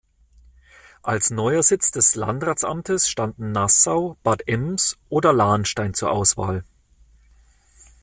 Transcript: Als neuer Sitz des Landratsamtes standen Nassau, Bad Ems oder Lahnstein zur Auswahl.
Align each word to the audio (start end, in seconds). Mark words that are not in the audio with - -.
Als 1.03 1.29
neuer 1.29 1.61
Sitz 1.61 1.91
des 1.91 2.15
Landratsamtes 2.15 3.07
standen 3.07 3.51
Nassau, 3.51 4.17
Bad 4.23 4.41
Ems 4.47 4.97
oder 5.09 5.31
Lahnstein 5.31 5.93
zur 5.93 6.09
Auswahl. 6.09 6.63